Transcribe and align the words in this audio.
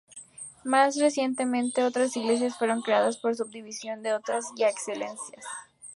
Más 0.63 0.97
recientemente 0.97 1.83
otras 1.83 2.17
Iglesias 2.17 2.57
fueron 2.57 2.81
creadas 2.81 3.17
por 3.17 3.35
subdivisión 3.35 4.01
de 4.01 4.13
otras 4.15 4.45
ya 4.57 4.67
existentes. 4.67 5.45